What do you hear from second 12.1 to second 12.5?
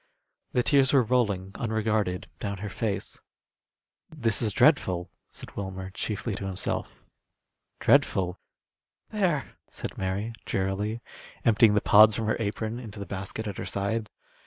from her